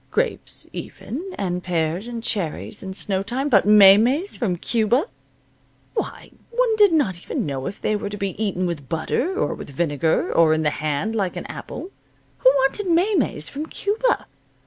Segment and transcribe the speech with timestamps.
[0.09, 3.49] Grapes, even, and pears and cherries in snow time.
[3.49, 5.05] But maymeys from Cuba
[5.93, 9.53] why, one did not even know if they were to be eaten with butter, or
[9.53, 11.91] with vinegar, or in the hand, like an apple.
[12.39, 14.25] Who wanted maymeys from Cuba?